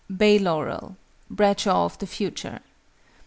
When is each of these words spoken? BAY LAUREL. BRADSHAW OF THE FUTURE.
BAY 0.17 0.39
LAUREL. 0.39 0.95
BRADSHAW 1.29 1.85
OF 1.85 1.99
THE 1.99 2.07
FUTURE. 2.07 2.61